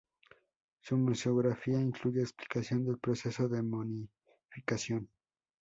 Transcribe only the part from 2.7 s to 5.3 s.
del proceso de momificación.